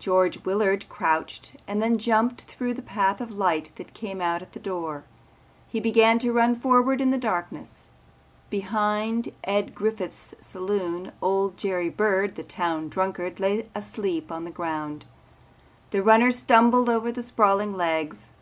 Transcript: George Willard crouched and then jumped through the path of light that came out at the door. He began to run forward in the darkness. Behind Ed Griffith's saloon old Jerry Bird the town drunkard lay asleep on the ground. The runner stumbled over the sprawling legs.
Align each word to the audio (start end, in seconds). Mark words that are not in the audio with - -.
George 0.00 0.44
Willard 0.44 0.88
crouched 0.88 1.52
and 1.68 1.80
then 1.80 1.96
jumped 1.96 2.40
through 2.40 2.74
the 2.74 2.82
path 2.82 3.20
of 3.20 3.30
light 3.30 3.70
that 3.76 3.94
came 3.94 4.20
out 4.20 4.42
at 4.42 4.54
the 4.54 4.58
door. 4.58 5.04
He 5.68 5.78
began 5.78 6.18
to 6.18 6.32
run 6.32 6.56
forward 6.56 7.00
in 7.00 7.10
the 7.12 7.16
darkness. 7.16 7.86
Behind 8.50 9.28
Ed 9.44 9.72
Griffith's 9.72 10.34
saloon 10.40 11.12
old 11.22 11.56
Jerry 11.56 11.90
Bird 11.90 12.34
the 12.34 12.42
town 12.42 12.88
drunkard 12.88 13.38
lay 13.38 13.68
asleep 13.72 14.32
on 14.32 14.42
the 14.42 14.50
ground. 14.50 15.04
The 15.90 16.02
runner 16.02 16.32
stumbled 16.32 16.88
over 16.90 17.12
the 17.12 17.22
sprawling 17.22 17.72
legs. 17.72 18.32